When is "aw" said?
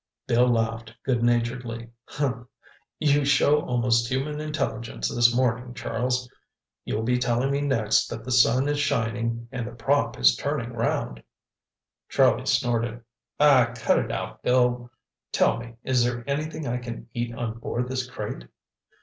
13.39-13.73